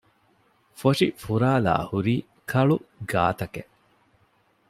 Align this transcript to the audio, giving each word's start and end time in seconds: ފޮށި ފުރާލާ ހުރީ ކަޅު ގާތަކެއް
ފޮށި 0.79 1.07
ފުރާލާ 1.21 1.73
ހުރީ 1.89 2.15
ކަޅު 2.51 2.75
ގާތަކެއް 3.11 3.71